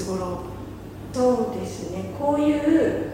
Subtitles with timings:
[0.00, 0.40] つ頃。
[1.12, 2.14] そうですね。
[2.18, 3.10] こういう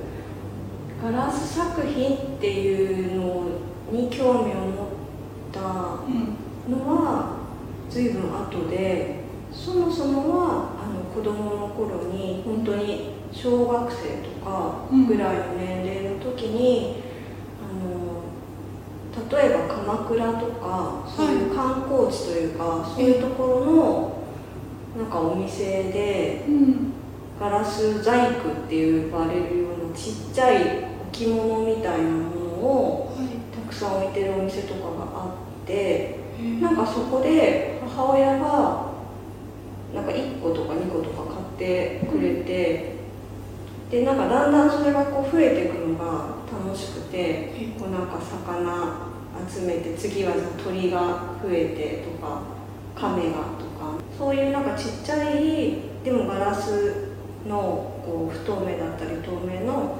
[1.03, 3.47] ガラス作品っていうの
[3.91, 4.89] に興味を持っ
[5.53, 7.39] たのは
[7.89, 17.03] 随分後でそもそもはあの子供の頃に本当に小学生とかぐらいの年齢の時に、
[17.63, 24.16] あの例えば鎌倉とかそういう観光地というか、そういうところの
[24.97, 26.45] なんかお店で、
[27.39, 33.17] ガラス細工って呼ばれるようなちっちゃい置物みたいなものを
[33.55, 36.19] たくさん置いてるお店とかがあって
[36.61, 38.93] なんかそこで母親が
[39.95, 42.97] なんか1個とか2個とか買ってくれて
[43.91, 49.11] でなんかだんだんそれがこう増えていくのが楽しくてこうなんか魚
[49.49, 52.43] 集めて次は鳥が増えてとか
[52.95, 53.56] 亀が
[54.19, 57.13] そういうなんかちっちゃいでもガラス
[57.47, 59.97] のこう不透明だったり透明の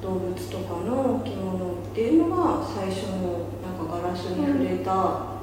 [0.00, 5.36] 動物とかの着物っていうのが最初のなんかガラスに触れた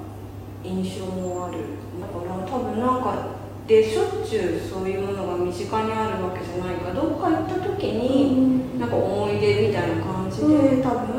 [0.63, 1.57] 印象もある。
[2.01, 3.27] だから多分なんか
[3.67, 11.13] でしょっちゅうそういうものが身近にあるわけじゃないかどっか行った時になんか思い出みたいな感じで多分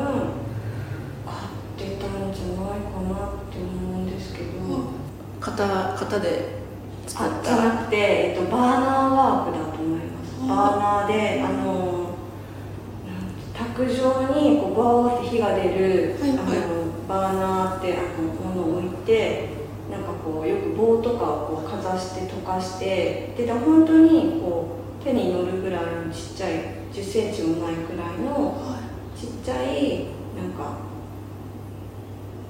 [1.25, 5.05] 買ってたんじゃないかなって思うんですけど。
[5.45, 6.54] 型型で
[7.15, 10.41] 使ったじゃなくて、えっと、バーナーワークだと思います。
[10.41, 12.13] バーナーであの
[13.53, 19.47] 卓上にこうバーって火が出る、はいはい、あのバーナーってあのものを置いて
[19.89, 26.53] なんかこうよく棒とかをこうかざして溶かしてで本当にこう手に乗るぐらいのちっちゃい
[26.91, 28.61] 1 0センチもないくらいの
[29.15, 30.79] ちっちゃいなんか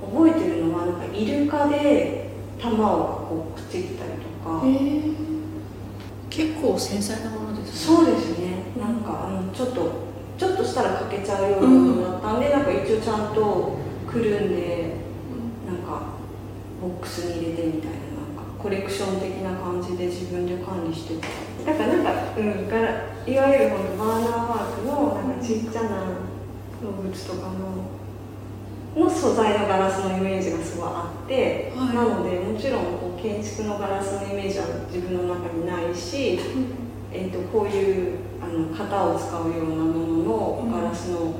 [0.01, 2.97] 覚えてるのはなんかイルカで玉を
[3.29, 4.61] こうくっついてたりとか、
[6.29, 7.95] 結構繊細なものですね。
[7.97, 8.63] そうですね。
[8.79, 10.05] なんかあのちょっと
[10.37, 14.95] ちょっとしたら欠けちゃうようなものだったんで、うん、なんか一応ちゃんとくるんで、
[15.65, 16.15] なんか
[16.81, 17.97] ボックスに入れてみたいな
[18.35, 21.15] なんかコレクション的な感じで自分で管理して
[21.65, 22.77] ただからなんか、うん、が
[23.25, 25.89] いわゆるこのバーナーワークのなんかちっちゃな
[26.83, 27.95] 動物とかの
[28.95, 36.39] の素材のガラスのイメージがすごいあって、はい、なのでもちろん建築のガラスのイメージは自分の中にないし、
[37.11, 41.33] えーと、こういうあの型を使うようなもののガラスの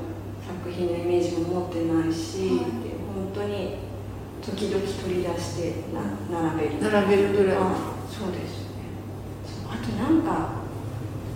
[0.46, 3.78] 作品のイメージも持ってないし、うん、で本当に
[4.42, 6.92] 時々取り出してな並べる。
[6.92, 7.58] 並べるぐらい。
[8.08, 8.96] そうですね。
[9.68, 10.66] あとなんか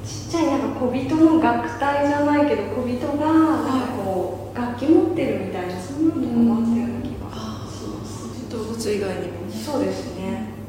[0.05, 7.29] ちっちゃいなんか小人の楽隊じゃないけど小人がなんかこう、楽器持ってるみたいなそんなのもあったような気が
[7.67, 10.59] します、動物以外にもそうですね。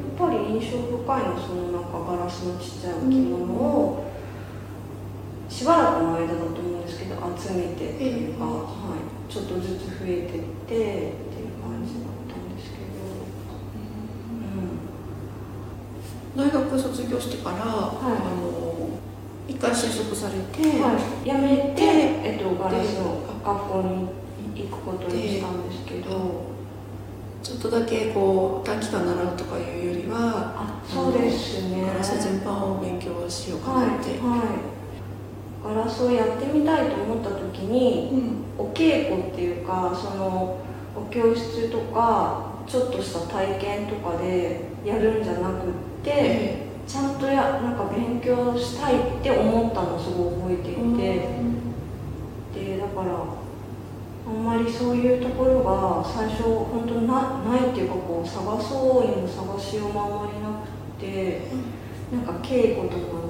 [0.00, 4.04] やっぱり印象深いのはそのなんかガラスのちっちゃい置物を、
[5.48, 13.02] しばらくの間だと思うんですけど集めてっていうか、はい、ちょっとずつ増えてってっていう感じだったんですけど、
[16.36, 18.90] うん、大学卒業してから、はい、あの
[19.48, 26.59] 一回就職されて、はい、辞めて、えっと、ガラスの学校に行くことにしたんですけど。
[27.42, 31.84] ちょっとだけこう短期間習うとかいうよりはあそうですね。
[31.86, 34.80] ガラス全般を勉強しようかなって、はい、はい。
[35.62, 38.10] ガラスをやってみたいと思った時に、
[38.58, 40.58] うん、お稽古っていうかその
[40.96, 45.70] お教室とかちょっとした体験とかでやるんじゃなくっ
[46.02, 50.96] て、えー、ちゃんとやなんか勉強したいって思ったのをすごい覚えていて、うん、
[52.54, 53.39] でだからあ
[54.40, 61.42] んまりそういうところが最初本当なないっていうかこう探そうにも探しようもあんまりなくて、
[62.12, 63.20] うん、なんか稽古とか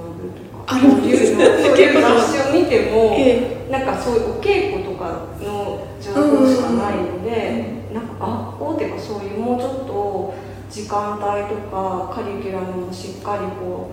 [0.67, 10.33] あるんですそういう雑誌を見ても、えー、なんかそういうお稽古とかの情報しかないので、うん、なんか学校っていうかそういうもうちょっと
[10.69, 13.91] 時間帯とかカリキュラムもしっかりこ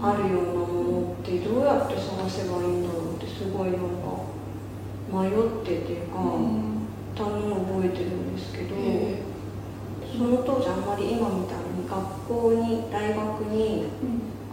[0.00, 4.28] うあるようなものってどうやって探せばいいんだろうってすごいなんか
[5.10, 5.32] 迷っ
[5.64, 6.67] てていうか、うん、
[7.18, 9.22] たの覚えてるんですけど、え。
[10.06, 13.86] ー、その当時あんまり今みたいに学校に大学に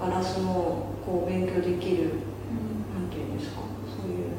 [0.01, 4.33] ガラスのこう勉強できる、うん、なんていうんですかそういう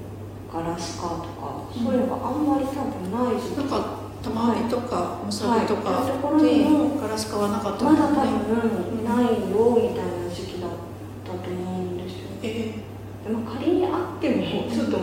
[0.53, 3.57] ガラス化とか、うん、そういうのがあんまり多分ない時期。
[3.59, 6.03] なんか玉編みとかむさびとか
[6.43, 6.65] で
[7.01, 10.71] ガラス化はなかったまだ多分ないよみたいな時期だっ
[11.25, 14.99] たと思うんですよ、えー、でも仮にあってもちょっと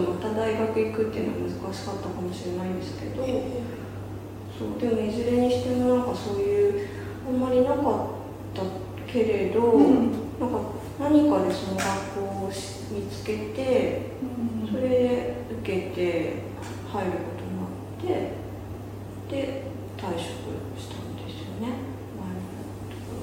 [0.73, 6.89] また大学行くっていうのは難しかったかもしれないんですけど、えー、そうでもいずれにしてもなんかそういう
[7.27, 8.07] あんまりなかっ
[8.53, 8.63] た
[9.11, 10.11] けれど、うん。
[10.39, 10.59] なんか
[10.99, 14.01] 何かでその学校を見つけて、
[14.69, 16.33] それで受けて
[16.91, 18.33] 入ることになって
[19.29, 19.63] で
[19.97, 20.27] 退職
[20.79, 21.67] したんですよね。
[21.67, 22.39] 前の
[22.89, 23.13] とこ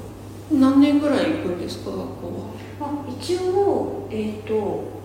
[0.52, 0.58] ろ。
[0.58, 2.04] 何年ぐらい行くんですか学校
[2.78, 4.99] は、まあ、一応えっ、ー、と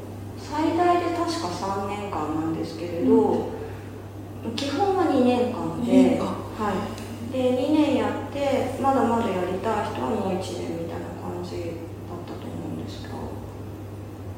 [0.51, 7.33] 最大で確か3年間なんですけれど、うん、基本は2年間ではい。
[7.33, 13.15] で2年やってまだまだやりたい人はもう1年みたいな感じだったと思うんですけど。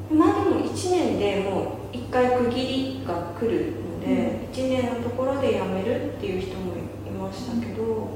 [0.10, 8.08] まあでも1年でもう1回区切りが来るので、うん、1年のところで辞めるっていう人もいましたけど、うん、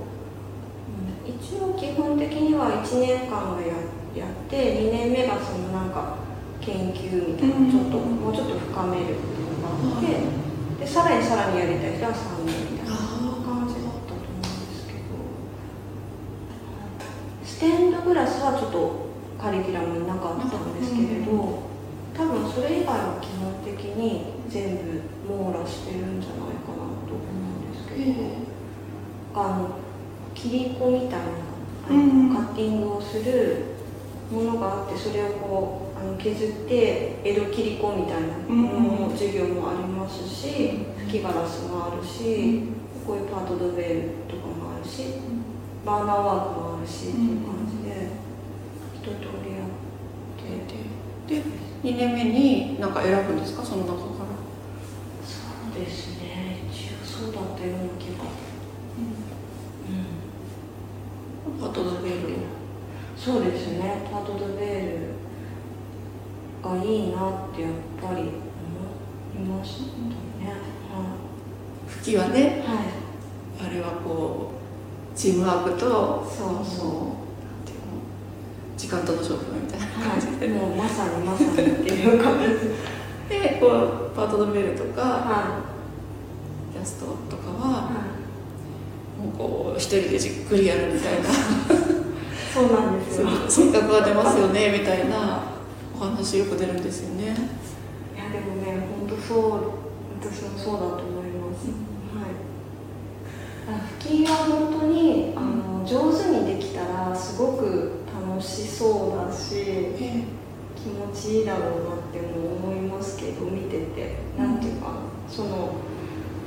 [1.27, 3.73] 一応基本的には1年間がや
[4.15, 6.17] やって2年目がそのなんか
[6.61, 12.95] 研究みたいなちょっと、もうちょっと深めるっていうのがあってでさらにさらにやりたい人は3年みたいな
[13.41, 15.09] 感じだったと思うんですけど
[17.43, 19.11] ステンドグラスはちょっと
[19.41, 21.65] カリキュラムになかったんですけれど
[22.13, 28.41] 多分それ以外は基本的に全部網羅してるんじゃないかなと思うんですけど
[29.33, 29.69] あの
[30.35, 31.25] 切り子みたいな
[31.89, 33.65] あのカッティングをする
[34.31, 42.63] ものがあってそれをこうあの削って江戸切子みたいなものの授業もありますし吹きガラスもあるし
[43.05, 45.13] こういうパートドベールとかもあるし
[45.85, 48.09] バーナーワークもあるしっていう感じで
[48.97, 49.09] 一通
[49.45, 49.69] りやっ
[51.27, 51.43] てで
[51.83, 53.63] 2年目に何か選ぶんですか？
[53.63, 54.29] その中から。
[55.23, 55.37] そ
[55.71, 56.57] うですね。
[56.71, 58.25] 一応そうだったような気が
[58.97, 59.01] う
[61.49, 62.35] ん、うん、パートドベール
[63.15, 64.07] そうですね。
[64.11, 65.20] パートドベール
[66.61, 67.71] がいいなってやっ
[68.01, 70.51] ぱり思いましたね、
[70.91, 71.15] は
[71.87, 74.51] い、吹きはね、はい、あれはこ
[75.13, 76.87] うチームワークとそうそ
[77.17, 77.21] う。
[78.81, 80.39] 時間との勝負みたいな感じ。
[80.39, 81.49] で、 はい、もうまさにまさに。
[81.51, 85.61] っていう感じでこうパートのメールとか、は
[86.71, 87.89] い、キャストとかは、は
[89.19, 91.29] い、もうこう一人でじっくりやるみたいな。
[92.51, 93.27] そうなんですよ。
[93.47, 95.50] 性格が出ますよねみたいな
[96.01, 97.25] お話よく出るんですよね。
[97.25, 97.35] いや
[98.33, 99.39] でもね本当そう
[100.19, 102.33] 私もそうだと思います、うん、はい。
[103.99, 109.53] 吹きは本当にあの上手にできたらすごく楽しそうだし、
[110.75, 114.15] 気持ちいいだろうなっても思いますけど見てて。
[114.35, 114.93] 何ていうか
[115.29, 115.75] その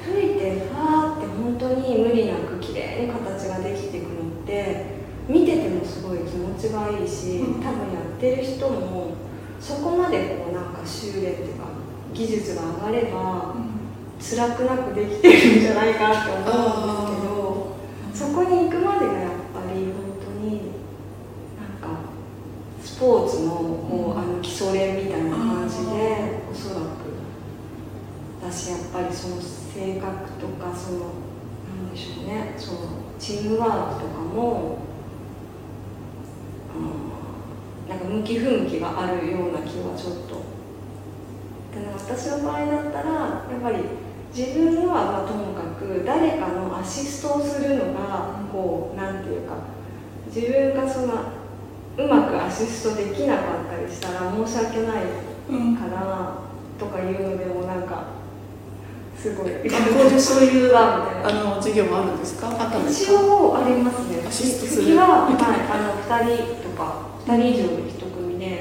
[0.04, 9.22] 吹いてファーって本当に無理なく綺麗に形ができていくのって見ててもすごい気持ちがいいし多分やってる人も
[9.60, 11.64] そこまでこうなんか修練っていうか
[12.12, 13.54] 技術が上がれば、
[14.20, 16.46] 辛くなくできてるんじゃないかって思うん
[17.10, 17.76] ですけど
[18.14, 20.60] そこに行くまでがやっぱり本当に
[21.58, 21.98] なんか
[22.82, 27.04] スポーツのこう、あの基礎練みたいな感じで、おそらく。
[28.40, 32.54] 私やっぱりその性格とかそのなんでしょうね。
[32.58, 32.78] その
[33.18, 34.78] チームワークとかも、
[36.76, 36.78] う
[37.88, 40.42] んなんか向き不向きがあるような気はちょっと。
[41.74, 43.76] でも私の場合だったらやっぱり
[44.34, 49.56] 自分はまあともかく誰かのアシストをするのがこう何て言うか
[50.32, 51.14] 自分がその
[51.96, 55.04] うまくアシストできなかったりしたら申し訳ない
[55.76, 56.38] から
[56.78, 58.04] とかいうのでもなんか
[59.16, 59.52] すごい。
[59.68, 62.48] 学校でそういう あの授業もあるんですか？
[62.48, 63.12] あったんですか？
[63.12, 64.22] 一応ありますね。
[64.26, 64.96] アシストする。
[64.98, 68.03] は、はい、あの2人とか2人以上で1組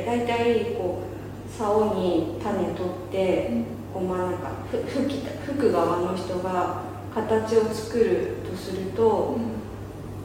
[0.03, 3.50] で大体こう竿に種取って
[3.93, 6.83] こうまあなんか吹き吹く側の人が
[7.13, 9.38] 形を作るとすると、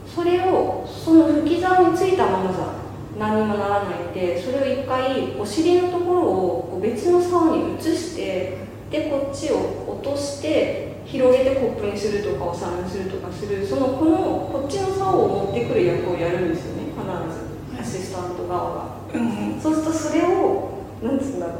[0.07, 2.73] それをその吹き竿についたままじゃ
[3.19, 8.57] 何にもならないんでそれを一回お尻のところをこう別の竿に移して
[8.89, 14.17] でこっちを落として広げてコップにするとかお皿にするとかするそのこの
[14.51, 17.05] こっちの竿を持ってくる役をやるんですよね必
[17.39, 17.49] ず。
[17.79, 19.17] アシスタント側が、う
[19.57, 21.55] ん、そうするとそれをなんつうんだろう。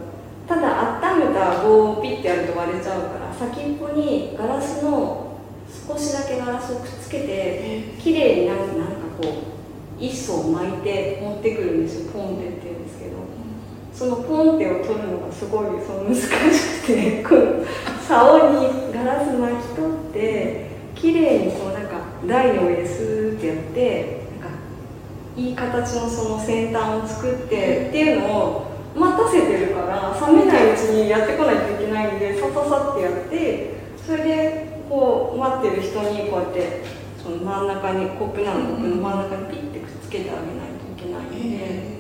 [0.48, 5.38] ただ温めた棒をピッてやると割れちゃうから先っぽにガラスの
[5.88, 8.63] 少しだけガラスをくっつけて綺麗になんか
[9.22, 9.27] こ
[10.00, 12.12] う一層巻いて持ってくるんですよ。
[12.12, 13.20] ポンテって言うんですけど。
[13.94, 17.65] そのポンテを取るのがすごいその難しくてこの
[18.08, 24.19] 竿にガラス巻き取って綺麗にこうなんか台の上でスーってやって
[25.39, 36.84] いい形のその先端を作ってっていうのを待たせてるから冷めないうちにやってこないといけないんでさささってやってそれでこう待ってる人にこうやって
[37.24, 42.00] その真ん中にコップなのコップの真ん中にピッてくっつけてあげないといけないんで、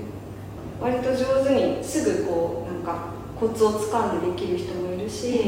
[0.81, 5.39] 割と上手にすぐこうなんかコツをつかんでできる人もいるし、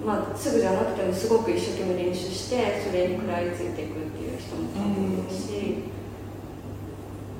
[0.00, 5.51] うん、まあ、すぐじゃなくてもすごく一生懸命練習してそれに食らいついていくっていう人も多分いるし、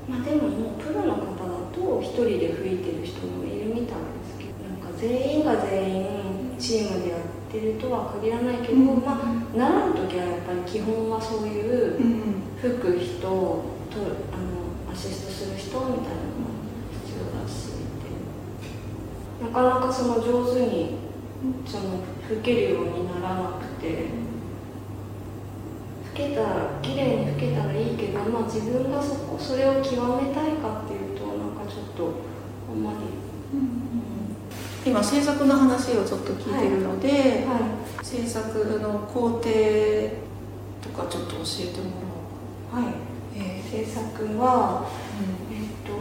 [0.09, 11.99] まあ、でももうプロの方だと一人で吹いてる人もいるみたいですけどなんか全員が全員チームでやってるとは限らないけど、うん、まあ、習う時はやっぱり基本はそういう
[12.61, 16.63] 吹く人とあのアシストする人みたいなのが
[17.05, 17.73] 必要だし
[19.43, 20.99] なかなかその上手に
[21.67, 24.32] その吹けるようにならなくて吹
[26.15, 29.93] けたら綺麗に吹けたらいいけど、まあ、自分がそこそれを極
[30.23, 32.15] めたいかっていうとなんかちょっと
[32.71, 32.97] あんまり。
[34.85, 37.23] 今制作の話をちょっと聞いてるので、はいは
[38.03, 39.43] い、制作の工程
[40.83, 41.91] とかちょっと教えても
[42.73, 42.85] らおう。
[42.85, 42.95] はい、
[43.37, 44.91] えー、制作は、
[45.51, 45.93] うん、えっ、と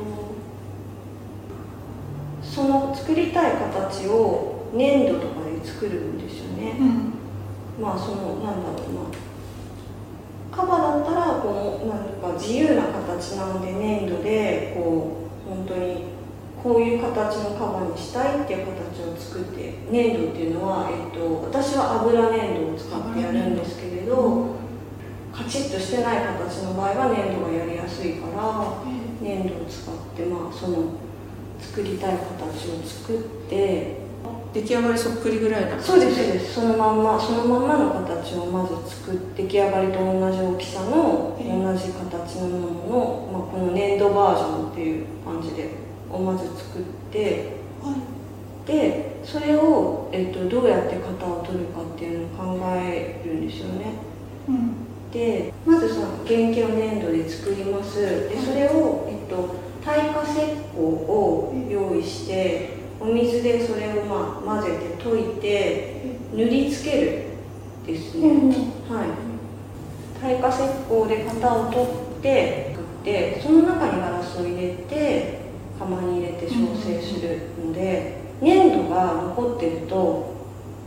[2.41, 9.21] その作りたい形を粘土とかで作るんですよね、うん、まあそのなんだろうな
[10.51, 16.12] カバだったらこのなんか自由な形なので粘土でこう本当に
[16.62, 24.62] こういう形のカバにしたいっていう形を作って粘土っていうのは、えっと、私は油粘土を使ってやるんですけれど、
[25.34, 28.84] カチッとしてない形の場合は粘土がやりやすいから
[29.22, 30.93] 粘土を使ってまあその
[31.60, 33.96] 作りたい形を作って
[34.54, 36.54] 出来上がりそっくりぐらいなそうですそうです。
[36.56, 45.70] そのまんまそのまんまの形をまず作って出来上がりと同じ大きさの同じ形のものの、まあ、この粘土バージョンっていう感じで
[46.12, 47.96] をまず作って、は
[48.66, 53.94] い、でそれを、えっと、どうやって型を取るかっていうのを考えるんですよね、
[54.50, 58.01] うん、でまずその原型を粘土で作ります。
[58.01, 60.42] でそれを、えっと、耐火石
[60.75, 66.01] 膏を用意してお水でそれを、まあ、混ぜて溶いて
[66.34, 67.24] 塗りつける
[67.86, 69.08] ですね、うん、はい。
[70.22, 75.41] 耐火石膏で型を取って作ってその中にガラスを入れて
[75.79, 80.36] 釜に入れて焼成するので、粘土が残ってると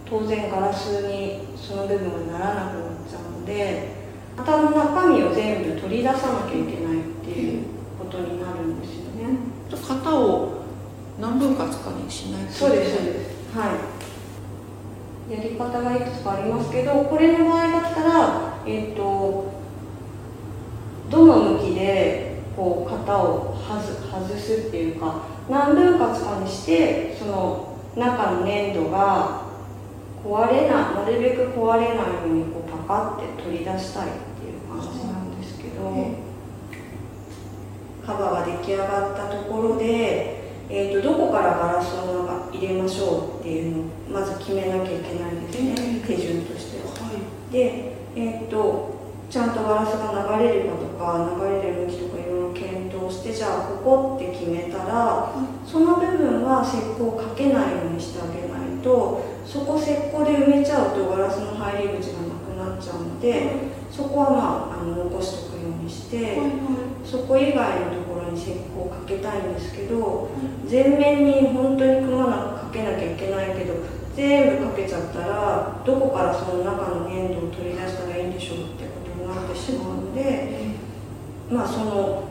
[0.08, 3.88] 当然ガラスにその部分がならなくなっちゃうので
[4.36, 7.64] 型の中身を全部取り出さなきゃいけないっていう
[7.98, 9.36] ことになるんですよね。
[9.70, 10.63] 型を
[11.20, 12.52] 何分割かにしないと。
[12.52, 13.12] そうですそうで
[13.52, 13.56] す。
[13.56, 13.66] は
[15.30, 15.34] い。
[15.34, 19.54] やり方がいくつかありますけどこれの場合だったらえっ、ー、と
[21.08, 29.44] どの向きでこう型を外すっていうか何分割かにしてその中の粘土が
[30.22, 36.34] 壊れないなるべく壊れないようにこうパカって取り出したいっていう感じなんですけど。
[38.04, 40.33] カバが出来上がったところで、
[40.74, 46.90] えーと、どこからガラスを入れましょうっていうのをまず決めなきゃいけないですね、手順としては。
[47.06, 48.94] はい、で、えーと
[49.30, 55.34] ちゃんとガラスが流れるかとか流れる向きとかいろいろ検討してじゃあここって決めたら、
[55.66, 64.38] その部分は石膏をかけないようにしてあげないとそこ石膏で埋めちゃうとガラスの入り口がなくなっちゃうのでそこはま
[64.70, 66.38] ああの残しとくようにして、
[67.04, 68.03] そこ以外のところ
[68.34, 70.28] に石膏をかけたいんですけど、
[70.66, 73.74] 全面に本当にくまなくかけなきゃいけないけど
[74.14, 78.84] 全部かけちゃったらどこからその中の粘土を取り出したらいいんでしょうって
[79.26, 80.56] なってしまうので、
[81.50, 82.28] まあその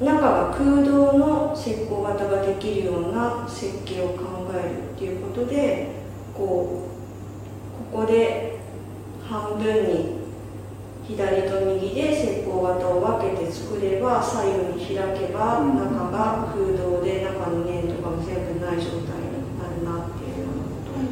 [0.00, 5.88] 中が空洞の石膏型ができるような設計を考えるっていうことで
[6.34, 6.88] こ
[7.92, 8.58] うここで
[9.28, 10.18] 半分に
[11.08, 21.02] 左と右で石膏型を分けて作れば左右に開けば中が空洞で中の粘土が全部ない状態になるなっていうようなことを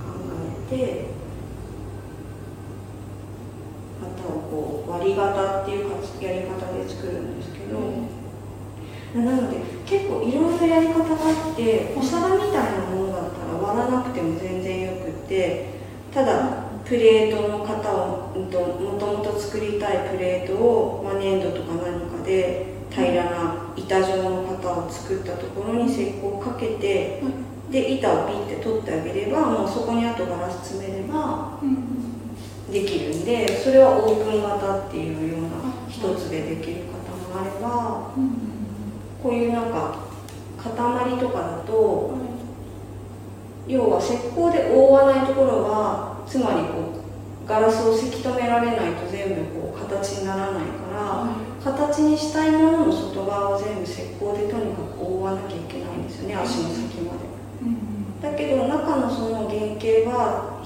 [0.00, 0.16] 考
[0.70, 1.12] えて。
[4.52, 7.80] こう割り型っていうかやり方で作るんですけど、
[9.24, 15.70] なので結構いろいろやり方があってお皿みたいなものだったら割らなくても全然よくって
[16.12, 27.22] ただプレートの型をもともと作りたいプレートを、ま、粘土とか何かで平らな板状の型を作ったところに石膏をかけて、
[27.70, 31.58] で板をピッて取ってあげればもうそこにあとガラス詰めれば、
[32.70, 35.48] できるんでそれはオープン型っていうような
[35.88, 38.10] 一つでできる型もあれば、
[39.22, 39.96] こういうなんか
[40.58, 40.72] 塊
[41.18, 42.14] とかだと、
[43.66, 57.18] 要は石膏で覆わないところはつまりこうガラスをせき止められないと全部こう形にならないから、はい、形にしたいものの外側を全部石膏でとにかく覆わなきゃいけないんですよね足の先まで、
[57.62, 60.62] うん、だけど中のその原型は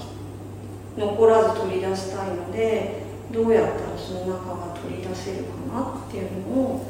[0.97, 6.89] 残らず取り出したいのでどうやったらその中が取り出せるかなっていうのを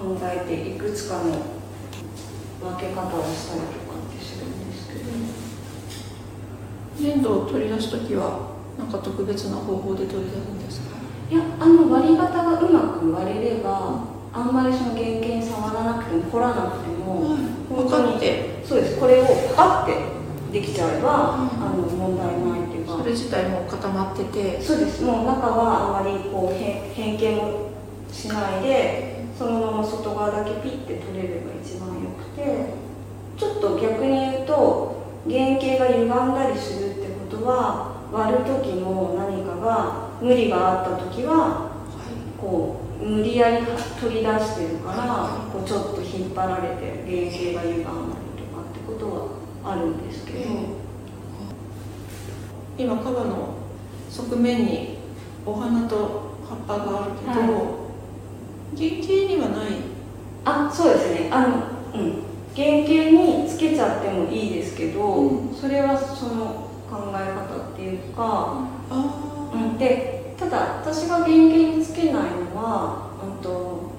[0.00, 5.00] 考えていくつかの分け方をしたりとかってするんですけど。
[7.00, 11.01] 粘土を取り出す時はなんか特別な方法で取り出すんですか？
[11.32, 18.20] いやあの割り方がうまく割れればあんまりその原型に触らなくても掘らなくても、はい、本当に
[18.68, 19.00] そうです。
[19.00, 19.24] これを
[19.56, 19.96] パッて
[20.52, 22.98] できちゃえば、うん、あの問題ないっていうか。
[22.98, 24.60] それ自体も固まってて。
[24.60, 25.02] そうです。
[25.04, 26.58] もう中はあまりこう
[26.94, 27.70] 変形も
[28.12, 32.74] しないでそのまま外側だけピッて取れれば一番よくて
[33.38, 41.72] ちょっと逆に言うと原型が歪んだりするってことは割る時の何かが無理があった時は、
[42.40, 43.66] こう無理やり
[44.00, 47.90] 取り出してるから、こうちょっと引っ張られて原型が歪んだ
[48.22, 50.38] りとかってことはあるんですけど、
[52.78, 53.54] 今カバの
[54.08, 54.98] 側面に
[55.44, 55.96] お花と
[56.48, 57.80] 葉っぱがあるけど、は
[58.74, 59.66] い、原型にはない。
[60.44, 61.28] あそうですね。
[61.32, 62.22] あのうん。
[62.54, 68.68] 原型につけちゃってもいいですけど、うん、それはその考え方っていうか、
[69.52, 73.92] うん、でただ私が原型につけないのは、うんと、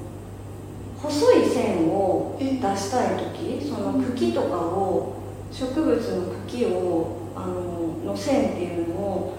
[0.97, 5.15] 細い線を出したい時その茎とかを
[5.51, 9.37] 植物の茎をあのの線っていうのを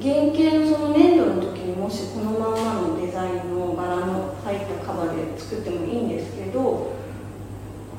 [0.00, 6.92] 原型のその粘土の時にもしこのまんまのデザインの柄の入ったカバで作ってもいいんですけど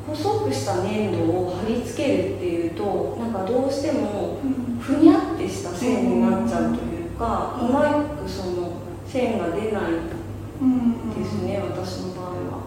[0.08, 4.39] 細くした粘土を貼り付けるっていうとなんかどうしても
[4.80, 6.85] ふにゃってした線になっちゃうという
[7.17, 8.73] か、うまくその
[9.06, 9.91] 線が出ない
[11.17, 12.65] ですね、私の場合は。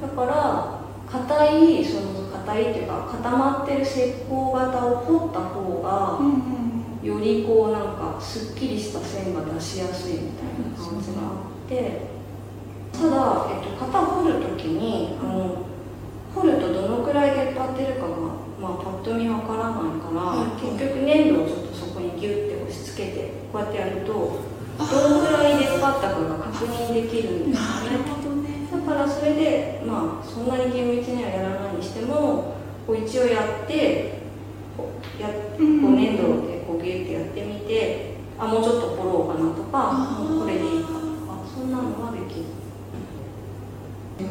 [0.00, 6.20] だから硬いその硬いっていうか固まってる石膏型を彫った方が、
[7.02, 12.20] よりこうなんかすっきりした線が出しやすいみたいな感じがあって
[12.92, 15.64] ただ、えっと、型彫る時にあの
[16.34, 18.16] 掘るとどのくらい出っ張ってるかが、
[18.60, 21.48] まあ、パッと見わからないから、はい、結局粘土を
[23.52, 27.98] こうやってやるとどのくらい出っ張ったかが確認できるんですね。
[28.70, 32.54] だからそれでまあそんなに厳密にはやらないにしても
[32.86, 34.20] こう一応やって
[34.76, 35.62] こうやこう
[35.96, 40.88] 粘土でこうギュッてやってみてあもうちょっと掘ろうかなとかこれでいいか。
[40.88, 41.00] とか
[41.52, 42.44] そんなのはできる。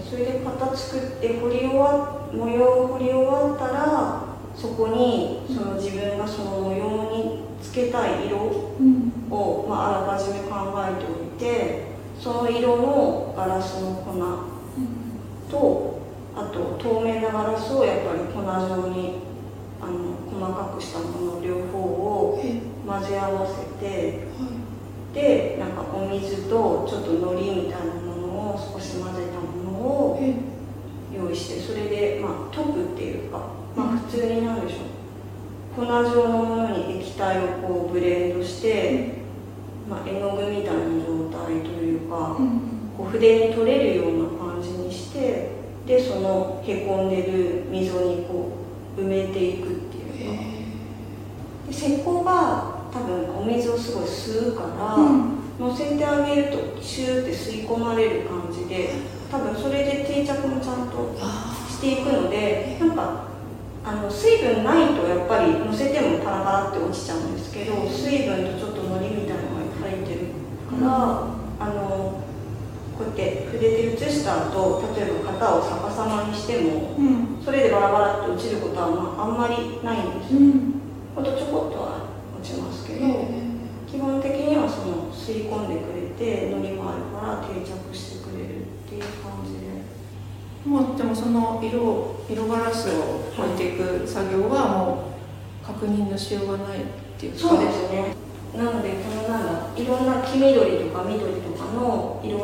[0.09, 4.23] それで型作って彫り終わ模様を彫り終わったら
[4.55, 8.37] そこにその自分がその模様につけたい色
[9.29, 11.83] を、まあ、あらかじめ考えておいて
[12.19, 14.13] その色のガラスの粉
[15.49, 15.99] と
[16.35, 19.19] あと透明なガラスをやっぱり粉状に
[19.81, 22.43] あの細かくしたもの両方を
[22.85, 24.27] 混ぜ合わせて
[25.13, 29.39] でなんかお水とちょっと海苔みたいなものを少し混ぜた
[29.79, 30.19] を
[31.15, 34.79] 用意してそれで、まあ、溶くっていうか、まあ、普通に何でしょう。
[35.75, 39.18] 粉状のものに液体をこうブレンドして、
[39.89, 42.37] まあ、絵の具みたいな状態というか、
[42.97, 45.51] こう筆に取れるような感じにして
[45.87, 48.51] でそのへこんでる溝にこ
[48.97, 50.43] う埋めていくっていうか。
[51.67, 59.19] で石膏が多分お水をすごい吸うから、うん、乗せてあげるとシューって吸い込まれる感じで。
[59.31, 61.13] 多分それで定着もちゃんと
[61.69, 63.29] していくのでなんか
[63.85, 70.19] あの水分ないとやっぱり乗せてもパラパラって落ちちゃうんですけど水分とちょっとのりみたいなのが入ってる
[70.79, 72.23] から、あの
[72.97, 80.73] こうやって筆で写した後例えば型を逆さまにしても、うん、それでバラバラって落ちることは、まあ、あんまりないんですよ、うん、
[81.15, 82.99] ほんとちょこっとは落ちますけど、
[83.87, 89.69] 基本的にはその吸い込んでくれてのりもあるから定着してくれるっていう感じで。
[90.65, 95.13] もうでもその色色ガラスを置いていく作業はも
[95.63, 96.83] う確認のしようがないっ
[97.17, 98.13] ていうそうですね
[98.55, 102.37] なのでこのなんだいろんな黄緑とか緑とかの色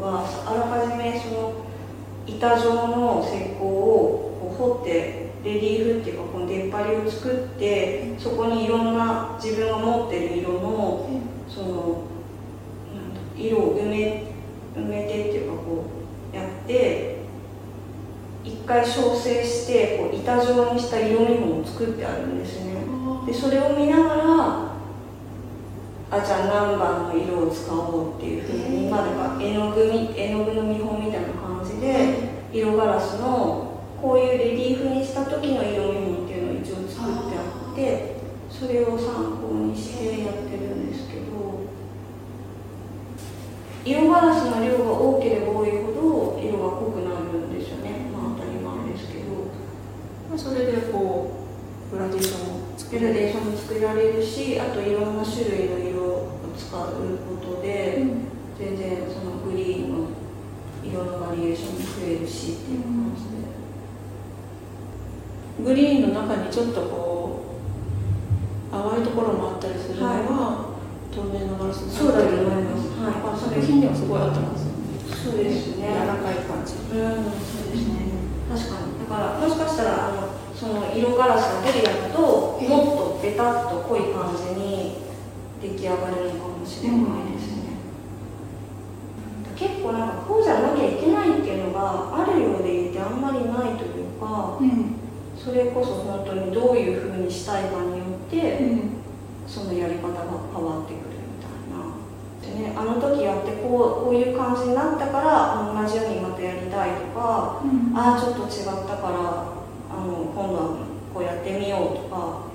[0.00, 1.64] はあらかじめその
[2.26, 11.08] 板状の石膏を掘ってレリーフっていうかこの出っ張りを作ってそこにいろんな自分が持ってる色の
[11.48, 12.02] その
[13.36, 14.24] 色を埋め
[14.74, 15.84] 埋めてっていうかこ
[16.32, 17.18] うやって
[18.42, 22.74] 一回調整してこう板状にした色見本を作ってあるんですね。
[23.26, 24.73] でそれを見ながら
[26.16, 38.16] あじゃあ何番の色を使おうっていうふうに、まあ、なんか絵の具み絵の具の見本みたいな感じで色ガラスのこういうレリーフにした時の色見本っていうのを一応作ってあって
[38.50, 41.24] それを参考にしてやってるんですけど
[43.84, 48.08] 色ガラスの量が多ければ多いほど色が濃くなるんですよね。
[48.12, 49.24] まあ当たり前ですけど。
[50.38, 51.30] それでこ
[51.92, 55.93] うグラデーションもグラデーションも作られるしあといろんな種類の色を
[56.56, 60.08] 使うことで、うん、全然そのグリーンの
[60.84, 63.44] 色のバリエーションも増えるしっていう感じで、
[65.58, 67.60] うん、グリーンの中にちょっとこ
[68.70, 70.20] う淡いところもあったりするのは、は
[71.10, 74.74] い、透明のガラスそうだと思います、はい、作品にはすごい合ってます
[75.24, 75.88] そうですね。
[75.88, 76.74] 柔らかい感じ。
[76.74, 77.24] うん。
[77.24, 78.12] そうですね。
[78.44, 79.00] 確かに。
[79.00, 84.96] だからもしかしたらあのその色ガラスだけでやるともっとベタっと濃い感じに
[85.60, 87.76] 出来上がるのかもしれないですね、
[89.50, 94.96] うん、結構なんかこうじゃなきゃいけないっていうのがあるようでいてあんまりないというか、うん、
[95.36, 98.90] それこそ本当にどういうふうにしたいかによって、うん、
[99.46, 100.14] そのやり方が
[100.52, 101.94] 変わってくるみたいな。
[102.42, 107.62] でね、あの時やってこうこういう感じになったから同じようにまたやりたいとか、
[107.94, 109.54] ああちょっと違ったから
[109.90, 110.76] あの今度は
[111.14, 112.50] こうやってみようとか、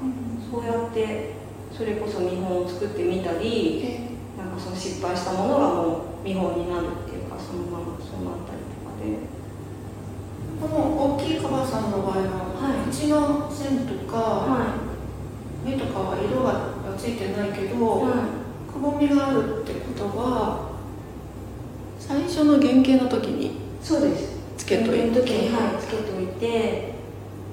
[0.51, 1.38] そうやって
[1.79, 4.03] それこそ見本を作ってみたり、
[4.37, 5.87] なんかその失敗したものがも
[6.19, 9.39] う見本になるっていうかそのままそうなったりとかで。
[10.59, 14.75] この大きいカバさんの場合は、はい、口の線とか、は
[15.65, 18.27] い、目とかは色がついてないけど、は
[18.67, 20.71] い、くぼみがあるってことは
[21.97, 24.37] 最初の原型の時にそうです。
[24.57, 25.19] つけといて。
[25.21, 26.95] はい、つけといて。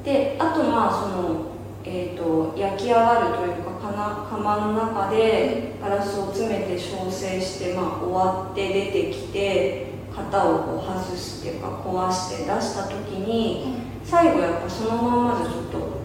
[0.04, 1.46] であとまあその、
[1.84, 16.00] えーと、焼き上がるというか釜の中でガラスを詰めて焼成して、まあ、終わって出てきて型をこう外すっていうか壊して出した時に最後やっぱそのままじゃちょっと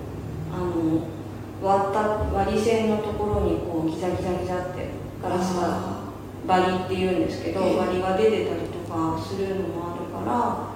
[0.54, 1.08] あの
[1.62, 2.00] 割った
[2.36, 4.90] 割り線のところにこうギザギザギザって
[5.22, 6.02] ガラスが
[6.48, 10.72] バリっていうんですけど割りが出てたりとかするのもあるから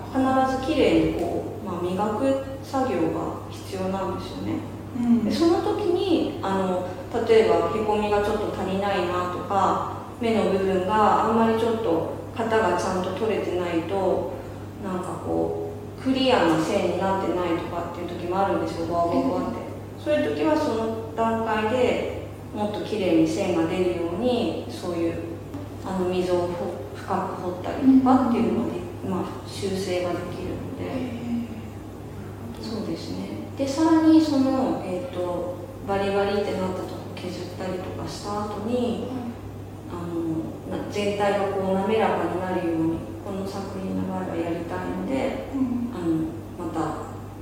[0.48, 4.60] 必ずきれいにこう、まあ、磨く作業が必要なんですよね、
[4.98, 6.88] うん、でその時にあの
[7.28, 14.34] 例えばへこみがちょっと足りないなとか目の部分があんまりちょっと型がちゃんと取れてないと
[14.84, 19.60] なんかこうクリアな線になってないとかっていう時もあるんですよワーワーって、
[20.04, 25.24] そういう時はその段階でもっと綺麗に線が出るようにそういう
[25.86, 26.50] あの溝を
[26.96, 31.26] 深く掘ったりとかっていうので、まあ、修正ができるので。
[32.66, 33.46] そうですね。
[33.58, 35.56] でさらにその、えーと、
[35.88, 36.82] バリバリってなった
[37.26, 39.08] 削ったりとかした後に、
[39.90, 46.80] あの全体がこう滑らかになるようにこの作品の場合はやりたいので、うん、あのまた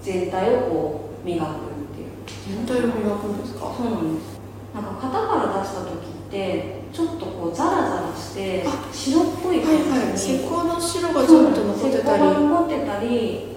[0.01, 1.51] 全体をこう磨くっ
[1.95, 2.09] ていう。
[2.47, 3.73] 全体を磨くんですか？
[3.77, 4.39] そうなんです。
[4.73, 12.23] なんか型から出した時ってちょっとこうザラザラして白っぽい感じに、はいはい、石膏の白がちょっと残ってたり。
[12.23, 13.53] 残ってたり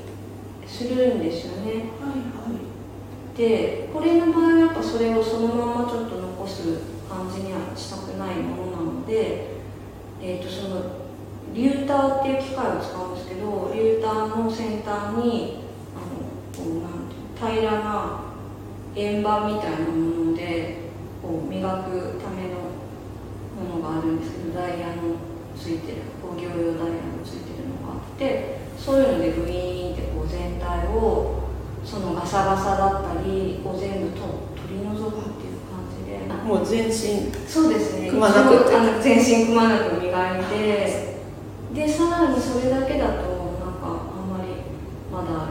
[0.67, 1.71] するんですよね。
[2.01, 2.65] はいはい、
[3.37, 6.62] でこれの場合はやっぱそれをそのままちょっと残す
[7.09, 9.49] 感じにはしたくないものなので、
[10.22, 11.07] えーと、その
[11.53, 18.20] リューターっていう機械を使うんですけどリューターの先端にあのこうなんて平らな
[18.94, 20.79] 円盤みたいなもので
[21.22, 22.77] こう磨くための
[23.57, 25.16] ものがあるんですけどダイヤの
[25.57, 31.46] ついてる工業用ダイヤのついてるのがあってそういうのでグイーンってこう全体を
[31.87, 36.18] そのガサガサだったりを全部と取り除くっていう感じで。
[36.44, 38.11] もう全身そうですね。
[38.11, 38.68] くまなく
[39.01, 41.16] 全身くまなく磨いて。
[41.75, 44.49] でさらにそれだけだとなんかあんまり
[45.12, 45.49] まだなん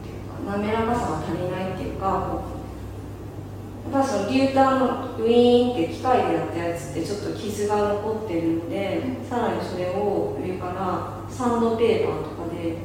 [0.00, 2.42] ていうか滑らかさが足りないっていうか
[3.92, 4.86] やっぱその牛タンの
[5.18, 12.78] ウィーンって機械でやったやつってちょっと傷が残ってるので、さらにそれを上からサンドペーパーとかで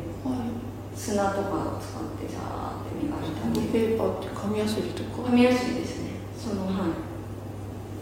[1.02, 3.66] 砂とかを使ってジャーって磨いたり。
[3.74, 5.24] ペーパーって紙やすりとか？
[5.26, 6.12] 紙やすりですね。
[6.38, 6.76] そのはい。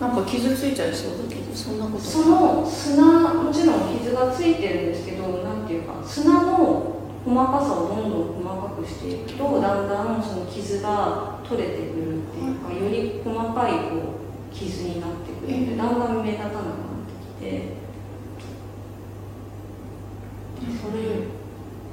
[0.02, 2.04] なんか傷ついちゃいそうだけどそんなこと。
[2.04, 14.20] その砂もちろん傷がついてるんですけどなんていうか砂の細かさをどんどん細かくしていくとだんだんその傷が取れてくるっていうか、より細かいこ
[14.52, 16.68] う傷になってくるんで、だんだん目立たなくなっ
[17.40, 17.80] てきて。
[20.60, 21.39] それ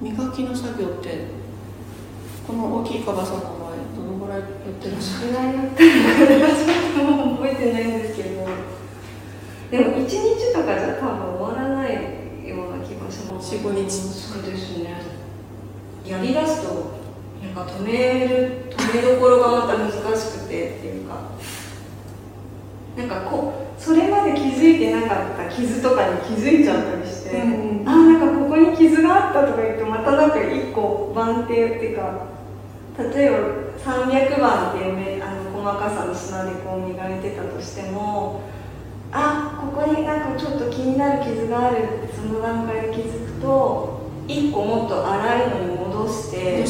[0.00, 1.26] 磨きの作業って
[2.46, 4.48] この大きいカバさんの場合どのぐらいやっ
[4.80, 5.28] てらっしゃる？
[5.28, 6.54] ぐらいやっ
[6.94, 8.30] たのかも覚えてないんですけで
[9.80, 11.92] も1日とかじゃ多分終わらない
[12.46, 13.56] ような気がします。
[13.56, 13.90] 45日。
[13.90, 15.02] そうですね。
[16.06, 17.00] やりだすと
[17.42, 21.32] なんか止める止めどころがまた難しくてっていうか。
[22.96, 32.26] なんかこうそれまで気づいてなかった傷とかに気づいちゃったりして、うんあなんかここに傷があったとか言ってまたなんか一個番手っていうか
[32.98, 38.40] 例えば300番っていうめあの細かさの砂でこう磨いてたとしても
[39.12, 46.64] あここになんかちょっと気になる傷があるってその段階で気づくと一個もっと粗いのに戻して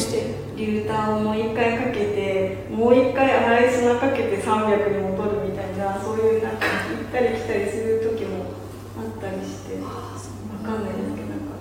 [0.57, 8.45] リューターをもう一回かけてもう一回粗い砂かけて300に戻るみたいなそういうなんか行ったり来たりする時も
[8.99, 9.89] あったりしてわ
[10.63, 11.57] かんないですけどなんか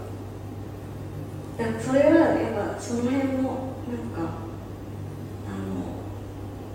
[1.59, 4.43] だからそれはやっぱその辺もなんか
[5.47, 6.03] あの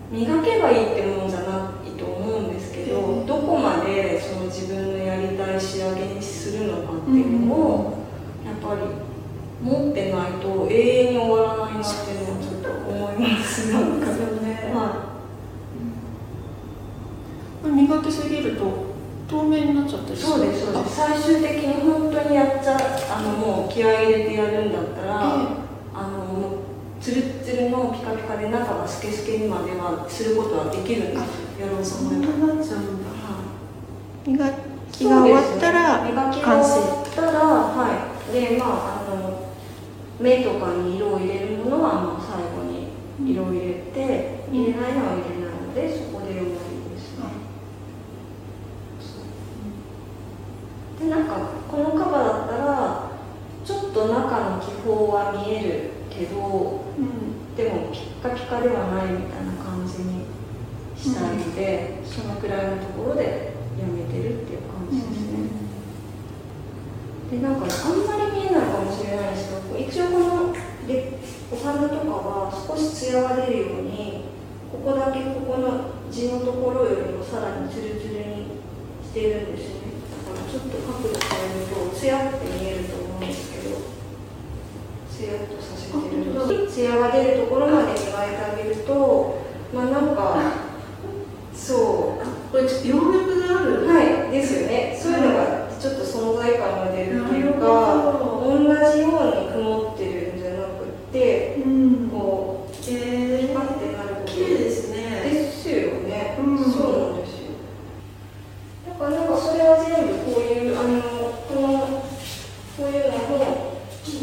[0.10, 7.98] 磨けばいいってもんじゃないと思うんですけど、どこまでその自分のやりたい仕上げにするのかっていうのを、
[8.46, 8.82] やっぱり
[9.62, 15.12] 持ってないと永遠に終わらないなっていうのはちょっと思いますなんかですよねは
[17.64, 18.92] 磨きすぎると
[19.28, 22.78] 透明になっちゃったい、りそうですそうです最終的に本当にやっちゃ
[23.16, 25.22] あのもう気合い入れてやるんだったら、
[25.94, 33.16] あのもうツルッツルのピカピカで中がスケスケにまではすることはできるんですよやろうとそ思えばんななっちゃうんだは
[34.26, 34.52] い磨
[34.92, 39.52] きが終わったら磨きが完成終わったらはいでまああの
[40.20, 42.90] 目とかに色を入れるものはまあ最後に
[43.32, 46.50] 色を入れて、うん入れないのは入れないのでそこで終わり
[46.94, 47.24] ですね、
[51.00, 53.12] でなんかこのカバーだったら
[53.64, 57.56] ちょっと中の気泡は見えるけどうん。
[57.56, 60.26] でもピッカピカではないみたいな感じに
[60.96, 65.50] したいので、そのくらいのところでやめてるっていう感じですね、
[67.32, 70.54] でなんかあんまり見えないかもしれないですけど一応この
[70.88, 71.20] で
[71.52, 74.26] お花とかは少しツヤが出るように
[74.72, 78.62] ここだけここの地のところよりもさらにツルツルに
[79.04, 79.81] してるんですねだから
[80.52, 83.80] ちょっと角度変えるとツヤって見えると思うんですけど
[85.10, 86.36] ツヤっとさせてる。
[86.36, 89.40] あ本当ツヤが出るところまで磨いてあげると
[89.74, 90.52] まあなんか
[91.54, 92.52] そう。
[92.52, 93.88] これ葉脈がある。
[93.88, 95.00] はい、ですよね。
[95.02, 106.36] そういうのがちょっと存在感が出るっていうか、ほ同じように曇ってるんじゃなくって、うんこう、え光ってなること綺麗ですねですよね。
[106.40, 107.52] うんそうなんですよ。
[108.90, 111.02] だからなんかそれは全部こういう、あの、
[111.48, 112.04] この、
[112.76, 113.56] こういうのも、やっ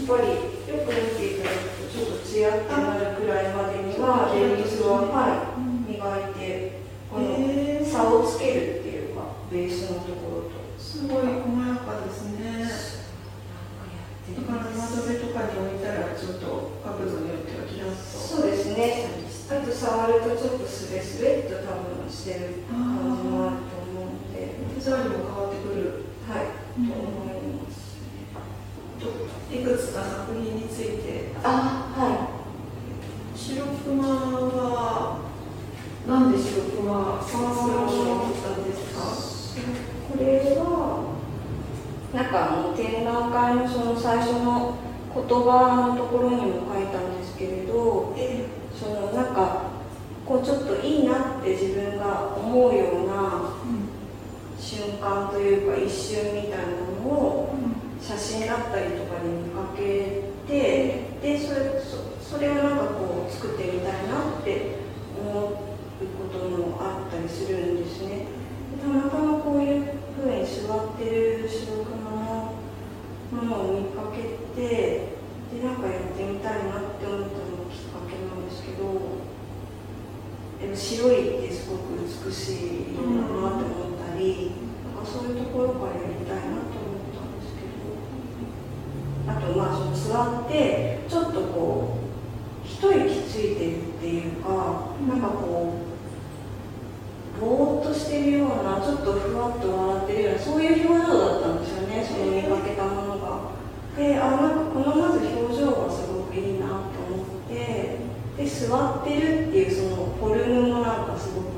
[0.06, 0.28] ぱり
[0.68, 10.58] よく見ていただくと、ちょっとツヤってなるくらいまでには、レディースは、はい、磨いて、この、えー差をつけるっていうか、ベースのところと。
[10.78, 12.38] すごい細やかですね
[14.28, 19.08] だから窓辺とかに置いたらちょっと角度によってはキラッとそうですね。
[19.50, 27.96] あと触るとちょっとスベスベっと多分してる感じもあると思うので、手触りも変わってくるはい、うんと思います。
[29.50, 32.28] いくつか作品についてあ、は
[33.34, 35.20] 白熊は
[36.06, 38.98] なんで白熊作ろうと思ったんですか
[39.58, 39.88] い。
[40.08, 40.24] これ
[40.56, 41.16] は
[42.12, 44.78] なんかあの展覧会のその最初の
[45.14, 49.78] 言葉のところにも書いたんですけれど、えそのなんか
[50.24, 53.54] こうちょっといいなって自分が思うような
[54.58, 56.66] 瞬間というか一瞬みたいな
[57.02, 57.54] のを
[58.00, 64.76] 写真だったりとかに見かけてでそれそそれをなんかこう作ってみたいなって
[65.18, 65.58] 思うこ
[66.30, 68.26] ともあったりするんですね。
[68.76, 72.52] でたまたまこういうふうに座ってる白熊の
[73.32, 75.17] ものを見かけて
[75.48, 78.84] でなんかやってみたいなって思ったのがきっかけなんですけど
[80.60, 84.52] でも白いってすごく美しい色だなって思ったり、
[84.84, 94.48] なんかそういうところからやりたいなと思ったんですけどあとまあその座ってちょっとこう一息ついてるっていうか、
[95.08, 95.74] なんかこ
[97.38, 103.56] うぼーっとしてるようなちょっとふわっと笑ってるようなそういう表情だったんですよねその見かけたものが。
[103.96, 104.87] であなんかこの
[108.38, 111.48] で座ってるっていうそのフォルムもなんかすごく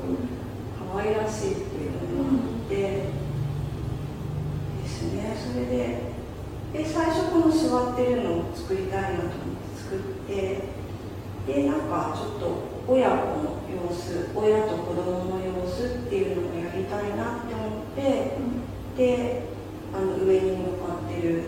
[0.91, 2.33] 可愛らしいっていうのがあ
[2.65, 2.75] って、
[4.81, 5.35] ですね。
[5.37, 6.11] それで
[6.73, 10.61] で最初この座ってるのを作りたいなと思って作って
[11.45, 18.37] でなんかちょっと親子の様子親と子供の様子っていうのをやりたいなって思って
[18.97, 19.43] で
[19.93, 21.43] あの上に乗っかってる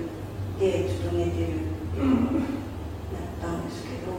[0.59, 4.11] でちょっと寝てるっていうやったんですけど、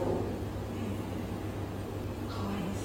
[2.27, 2.81] 可愛いです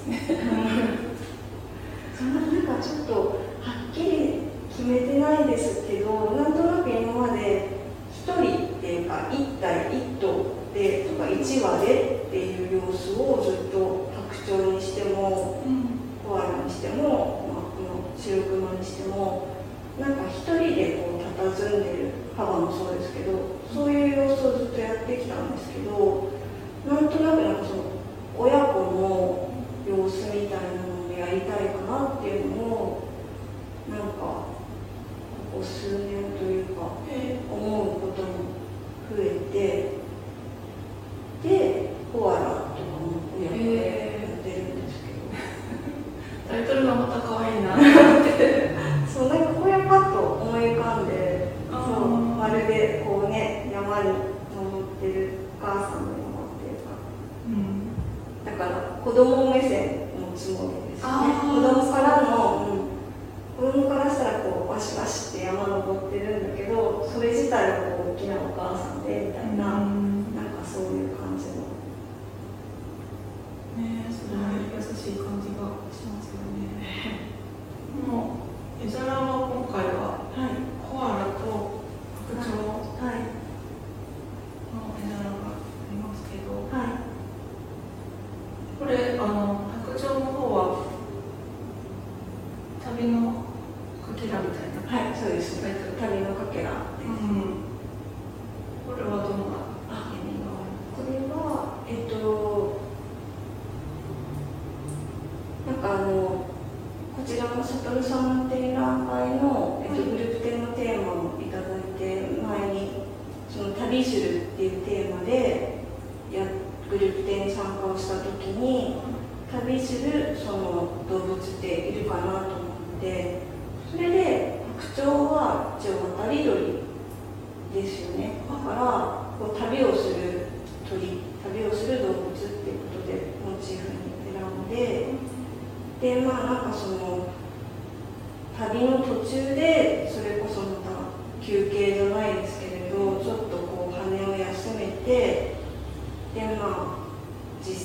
[2.17, 4.33] そんななんかちょっとはっきり
[4.69, 14.11] 決めてないですけどなんとなく今まで一人っていうか一体一頭でとか一羽でっていう様子をずっと
[14.45, 15.61] 白鳥にしても、
[16.25, 19.47] コアラにしても、まあ、この白熊にしても
[19.99, 23.33] なんか一人でこう佇んでるカバもそうですけど
[23.73, 25.91] そういう様子をずっとやってきたんですけど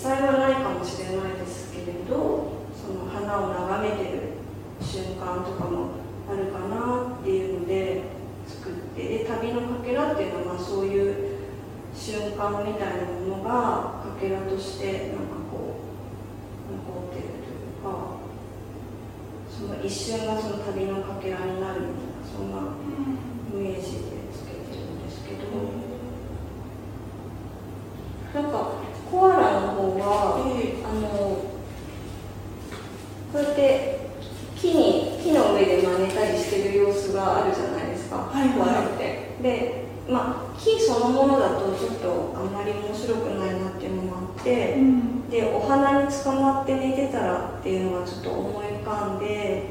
[0.07, 4.39] 際はないかもしれないですけれどその花を眺めてる
[4.81, 5.99] 瞬間とかも
[6.31, 8.03] あるかなっていうので
[8.47, 11.37] 作ってで旅のかけらっていうのはまあそういう
[11.93, 15.83] 瞬間みたいなものがかけらとしてなんかこ
[16.71, 18.17] う残ってるというか
[19.51, 22.77] その一瞬がその旅のかけらになるみたいなそんな
[23.51, 23.99] イメージで
[24.33, 25.43] つけてるんですけど
[28.41, 31.09] なんかコアラの方はえあの
[33.33, 34.11] こうやって
[34.57, 45.31] 木に木の上で真似たりしてる様子があるじゃないですか、はいはいコアラってでまあ木そのものだとちょっとあんまり面白くないなっていうのもあって、うん。
[45.31, 49.65] でお花に捕まって寝てたらっていうのがちょっと思い浮かんで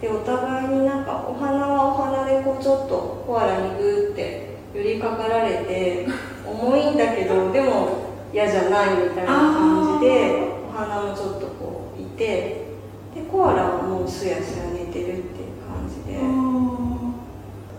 [0.00, 6.06] でお互いになんかお花はお花でこうちょっとコアラにグーって寄りかかられて
[6.46, 12.66] 重いんだけどでも嫌じゃないみたいな感じでお花もちょっとこういて
[13.14, 16.18] でコアラはもうすやすや寝てるっていう感じで。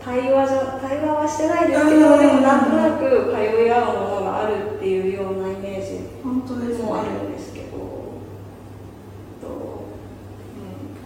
[0.04, 2.20] 対話じゃ対話はしてないですけどうん。
[2.20, 6.08] でもなんとなく通い合うものがあるっていうようなイメージ。
[6.88, 7.78] もあるんですけど、
[9.42, 9.84] と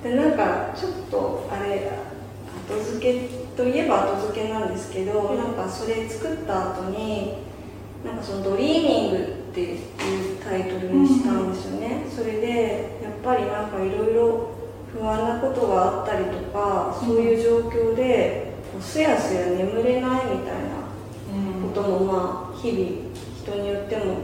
[0.03, 1.91] でなんかちょっとあれ
[2.69, 7.33] 後付けといえば後付けなんですけど、なんかそれ作った後に
[8.03, 9.17] なんかその「ドリーミング」
[9.51, 9.79] っていう
[10.43, 14.47] タイトルにしたんですよね、それでやっぱりなんかいろいろ
[14.91, 20.81] 不安なことがあったりとかそういう状況でこうすやすや眠れないみたいな
[21.63, 21.69] うん。
[21.69, 22.85] こともまあ日々
[23.43, 24.15] 人によっても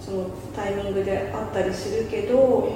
[0.00, 2.70] そのタイミングであったりするけど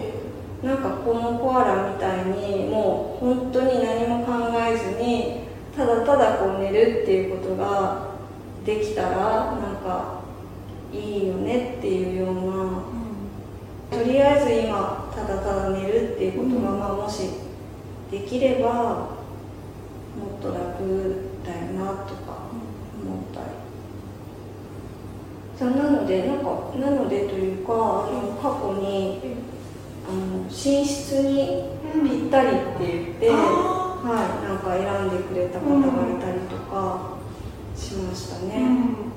[0.63, 5.48] なんかこのコアラみたいにもう本当に何も考えずに
[5.79, 8.09] ただただこう寝るっていうことが
[8.67, 10.23] できたらなんか
[10.93, 17.31] いいよねっていうようなとりあえず今ただただ寝るっていうことが、まあ、もし
[18.11, 19.07] できればも
[20.37, 20.59] っと楽
[21.47, 22.49] だよなとか
[23.01, 23.47] 思ったり。
[25.57, 27.77] そうなのでなんかなのでというかあ
[28.11, 29.21] の過去に
[30.09, 30.51] あの寝
[30.85, 31.63] 室に
[32.09, 37.19] ぴったりって言ってあはいなんか選んでくれた方がいたりとか
[37.75, 39.09] しましたね、うん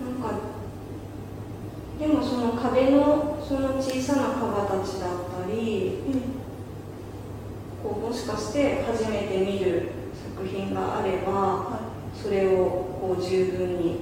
[0.00, 0.40] なんか
[1.98, 5.98] でもその壁のその小さなカバたちだったり
[7.82, 9.88] こうもしかして初めて見る
[10.36, 11.80] 作品があれば
[12.14, 13.98] それをこう十分に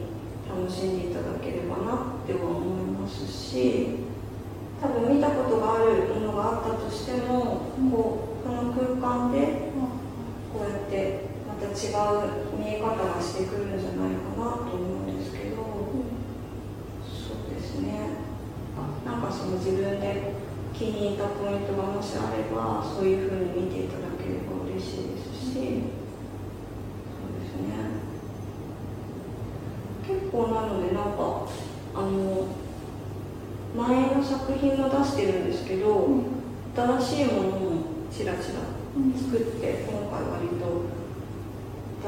[0.48, 4.07] 楽しんでいただければなっては思いますし
[4.80, 9.72] 多分見たことがあるものがあったとしてもこうこの空間で
[10.52, 15.56] こうやってまた違う見え方がしてくるんじゃないかなと思うんですけど
[17.02, 18.28] そうですね。
[19.04, 20.32] なんかその自分で
[20.72, 27.66] 気に入ったポイントがもしあればそういうふうに見ていただければ嬉しいですしそうですね。
[30.06, 31.48] 結構なのでなんか
[31.94, 32.46] あの
[33.78, 36.08] 前の作品も出してるんですけど、
[36.74, 38.66] 新しいものもちらちら
[39.14, 40.82] 作って今回割と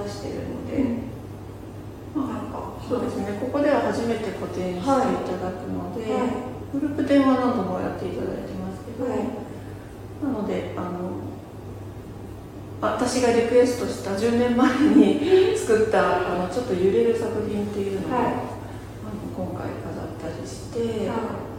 [0.03, 1.11] 出してるので、
[2.17, 3.39] なんかそうですね。
[3.41, 6.31] ここでは初めて個展していただくので、はい。
[6.75, 9.19] グループ展は何度もやっていただいてますけど、はい。
[10.25, 11.31] なのであの
[12.81, 15.21] 私がリクエストした10年前に
[15.57, 18.25] 作ったあのちょっと揺れる作品っていうのを、はい。
[18.27, 18.35] あの
[19.37, 21.50] 今回飾ったりして、はちょっと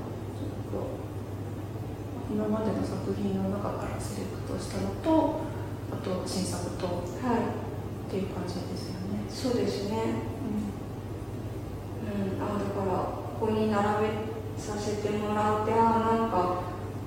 [2.34, 5.41] 今までの作品の中からセレクトしたのと
[5.91, 8.09] あと新作とっはい。
[8.09, 9.23] ていう感じですよね。
[9.29, 9.95] そうですね。
[12.03, 12.97] うん、あだから
[13.39, 14.09] ここに並べ
[14.57, 16.61] させてもらってあなんか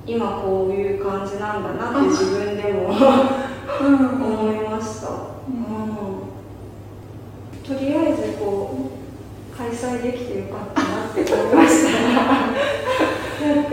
[0.07, 2.89] 今こういう感じなんだなって自分でも
[3.83, 3.95] うん。
[4.23, 5.15] 思いました、うん。
[7.63, 8.75] とりあえずこ
[9.53, 12.44] う開催できてよかったなって思いました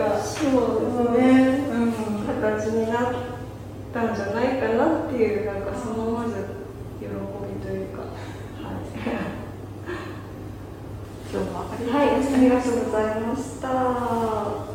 [0.01, 1.67] かそうですね。
[1.69, 1.91] うん
[2.41, 3.13] 形になっ
[3.93, 6.33] たんじゃないかなっていうなんかそのまず
[6.99, 7.11] 喜び
[7.61, 8.11] というかはい
[11.31, 14.70] 今日もありがとうはい、ございますありがとうございました。